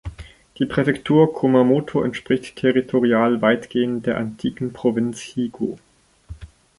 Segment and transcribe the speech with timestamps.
[0.57, 5.77] Die Präfektur Kumamoto entspricht territorial weitgehend der antiken Provinz Higo.